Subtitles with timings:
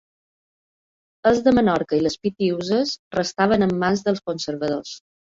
[1.31, 4.95] Els de Menorca i les Pitiüses restaven en mans dels conservadors.